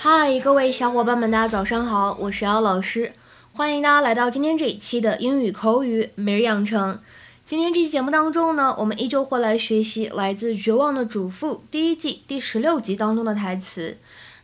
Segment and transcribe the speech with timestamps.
[0.00, 3.14] Hi，，各位小伙伴们，大家早上好，我是姚老师，
[3.52, 7.00] 欢迎大家来到今天这一期的英语口语每日养成。
[7.46, 13.96] 今天这期节目当中呢，我们依旧会来学习来自《绝望的主妇》第一季第十六集当中的台词。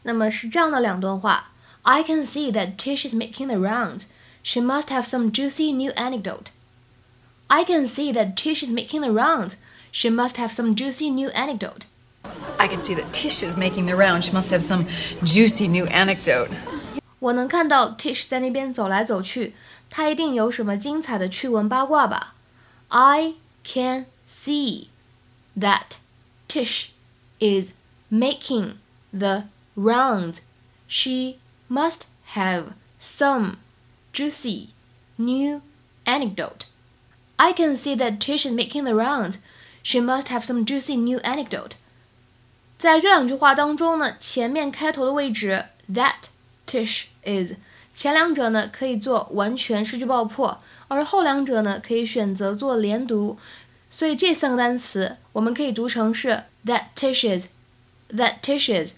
[0.05, 4.05] 那么是这样的两段话：I can see that Tish is making the rounds.
[4.43, 6.47] She must have some juicy new anecdote.
[7.49, 9.57] I can see that Tish is making the rounds.
[9.94, 11.86] She must have some juicy new anecdote.
[12.58, 14.24] I can see that Tish is making the round.
[14.24, 14.86] She must have some
[15.24, 16.50] juicy new anecdote.
[17.20, 19.56] 我能看到 Tish 在那边走来走去，
[19.90, 22.36] 她一定有什么精彩的趣闻八卦吧？
[22.90, 24.88] I can see
[25.58, 25.98] that
[26.48, 26.90] Tish
[27.40, 27.72] is
[28.12, 28.76] making
[29.12, 30.40] the rounds.
[30.88, 31.38] She
[31.70, 32.02] must
[32.34, 33.58] have some
[34.14, 34.70] juicy
[35.18, 35.62] new
[36.06, 36.66] anecdote.
[37.38, 39.38] I can see that Tish is making the rounds.
[39.85, 41.73] She must have some juicy new anecdote.
[42.79, 46.15] 在这两句话当中呢，前面开头的位置 that
[46.67, 47.53] Tish is，
[47.95, 53.39] 前两者呢可以做完全失去爆破，而后两者呢可以选择做连读。
[53.91, 58.93] 所以这三个单词我们可以读成是 that Tish is，that Tish is。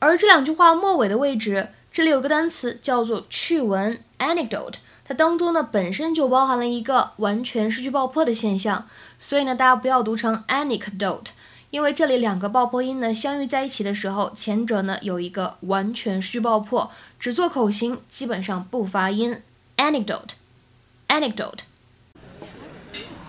[0.00, 4.74] 而这两句话末尾的位置，这里有个单词叫做趣闻 anecdote。
[5.04, 8.86] 它当中呢本身就包含了一个完全失去爆破的现象，
[9.18, 11.26] 所以呢大家不要读成 anecdote，
[11.70, 19.42] 因为这里两个爆破音呢相遇在一起的时候，前者呢有一个完全失去爆破，只做口型，基本上不发音。
[19.76, 21.64] anecdote，anecdote。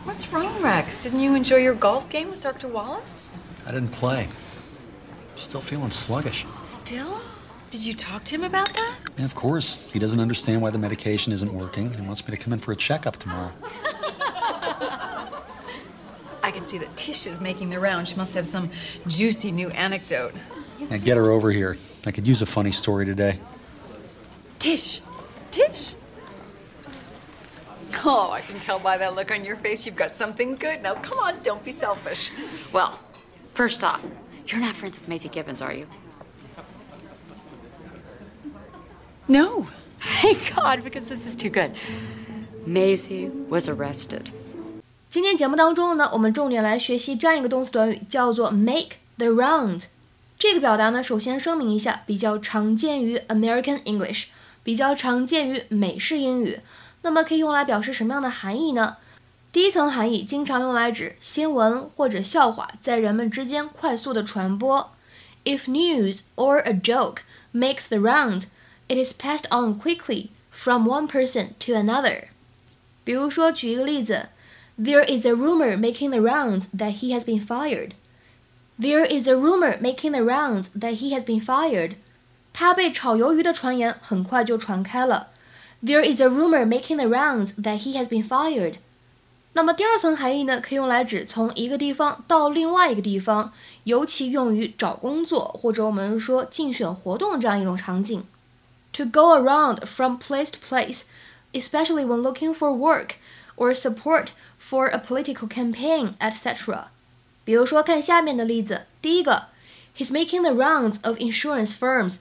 [0.05, 0.99] What's wrong, Rex?
[0.99, 2.69] Didn't you enjoy your golf game with Dr.
[2.69, 3.29] Wallace?
[3.65, 4.27] I didn't play.
[5.35, 6.45] Still feeling sluggish.
[6.61, 7.19] Still?
[7.75, 8.95] Did you talk to him about that?
[9.17, 12.41] And of course, he doesn't understand why the medication isn't working and wants me to
[12.41, 13.51] come in for a checkup tomorrow.
[16.41, 18.07] I can see that Tish is making the round.
[18.07, 18.71] She must have some
[19.07, 20.31] juicy new anecdote.
[20.89, 21.75] Now get her over here.
[22.05, 23.39] I could use a funny story today.
[24.57, 25.01] Tish!
[25.51, 25.95] Tish!
[28.05, 30.81] Oh, I can tell by that look on your face you've got something good.
[30.81, 32.31] Now, come on, don't be selfish.
[32.71, 32.97] Well,
[33.53, 34.01] first off,
[34.47, 35.87] you're not friends with Maisie Gibbons, are you?
[39.27, 39.65] No.
[40.21, 41.71] Thank God, because this is too good.
[42.65, 44.27] Maisie was arrested.
[45.09, 49.85] 今天节目当中呢，我们重点来学习这样一个动词短语，叫做 make the rounds。
[50.37, 54.25] 这个表达呢，首先声明一下，比较常见于 American English，
[54.63, 56.59] 比较常见于美式英语。
[57.01, 58.97] 那么可以用来表示什么样的含义呢？
[59.51, 64.91] 第一层含义经常用来指新闻或者笑话在人们之间快速的传播。
[65.45, 67.19] If news or a joke
[67.53, 68.47] makes the rounds,
[68.88, 72.24] it is passed on quickly from one person to another。
[73.04, 74.28] 比如说，举一个例子。
[74.82, 77.90] There is a rumor making the rounds that he has been fired.
[78.78, 81.96] There is a rumor making the rounds that he has been fired.
[82.54, 85.28] 他被炒鱿鱼的传言很快就传开了。
[85.84, 88.76] There is a rumor making the rounds that he has been fired.
[89.52, 93.52] 那么第二层含义呢，可以用来指从一个地方到另外一个地方，
[93.84, 98.24] 尤其用于找工作或者我们说竞选活动这样一种场景。
[98.94, 101.04] To go around from place to place,
[101.54, 103.14] especially when looking for work
[103.56, 106.88] or support for a political campaign, etc.
[107.44, 108.86] 比如说，看下面的例子。
[109.00, 109.44] 第一个，
[109.96, 112.18] He's making the rounds of insurance firms.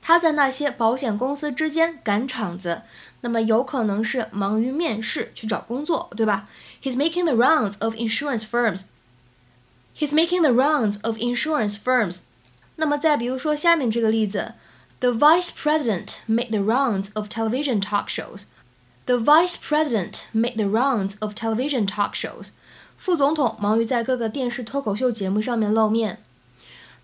[0.00, 2.82] 他在那些保险公司之间赶场子，
[3.20, 6.48] 那么有可能是忙于面试去找工作，对吧？
[6.82, 8.82] He's making the rounds of insurance firms.
[9.96, 12.18] He's making the rounds of insurance firms.
[12.76, 14.54] 那么再比如说下面这个例子
[14.99, 18.43] ，The vice president made the rounds of television talk shows.
[19.05, 22.49] The vice president made the rounds of television talk shows.
[22.97, 26.21] 副总统忙于在各个电视脱口秀节目上面露面。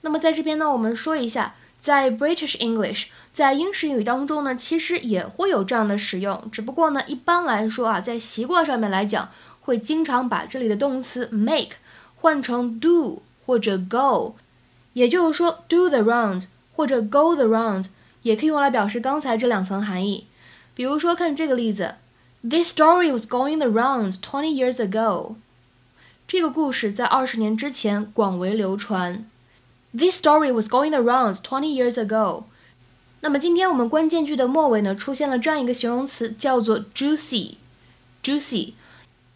[0.02, 9.30] 那么在这边呢，我们说一下，在 British English，在英式英语当中呢，其实也会有这样的使用，只不过呢，一般来说啊，在习惯上面来讲，
[9.62, 11.76] 会经常把这里的动词 make
[12.16, 14.36] 换成 do 或者 go，
[14.94, 17.86] 也就是说 do the rounds 或者 go the rounds，
[18.22, 20.28] 也可以用来表示刚才这两层含义。
[20.76, 21.96] 比如说，看这个例子
[22.42, 25.36] ，This story was going the rounds twenty years ago。
[26.28, 29.26] 这个故事在二十年之前广为流传。
[29.96, 32.46] This story was going the rounds twenty years ago。
[33.22, 37.56] 那么今天我们关键句的末尾呢，出现了这样一个形容词，叫做 juicy。
[38.24, 38.74] juicy，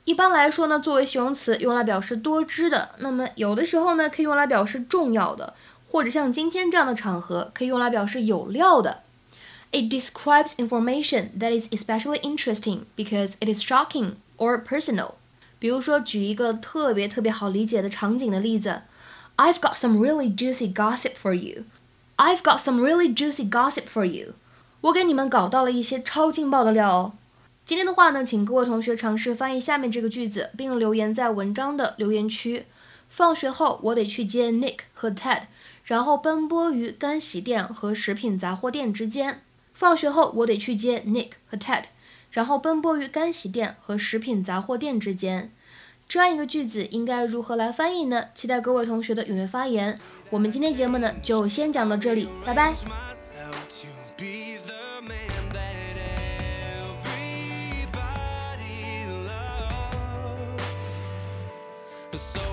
[0.05, 2.95] 一般来说呢，作为形容词用来表示多汁的。
[2.97, 5.53] 那么有的时候呢，可以用来表示重要的，
[5.86, 9.02] 或者像今天这样的场合，可以用来表示有料的。
[9.70, 15.12] It describes information that is especially interesting because it is shocking or personal。
[15.58, 18.82] 比如说，举一个特别特别好理解的场景的例子：
[19.36, 21.64] I've got some really juicy gossip for you.
[22.16, 24.34] I've got some really juicy gossip for you.
[24.82, 27.12] 我给你们搞到了一些超劲爆的料哦。
[27.64, 32.66] 今天的话呢，请各位同学尝试翻译下面这个句子，并留言在文章的留言区。
[33.08, 35.42] 放学后，我得去接 Nick 和 Ted，
[35.87, 39.41] 然后奔波于干洗店和食品杂货店之间。
[39.73, 41.83] 放学后，我得去接 Nick 和 Ted，
[42.31, 45.51] 然后奔波于干洗店和食品杂货店之间。
[46.09, 48.25] 这样一个句子应该如何来翻译呢？
[48.35, 49.99] 期待各位同学的踊跃发言。
[50.29, 52.73] 我们今天节目呢就先讲到这里，拜拜。
[62.13, 62.46] So